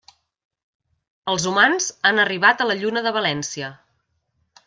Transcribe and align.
Els 1.33 1.45
humans 1.51 1.89
han 2.11 2.23
arribat 2.25 2.65
a 2.65 2.69
la 2.71 2.79
Lluna 2.81 3.05
de 3.09 3.13
València. 3.21 3.73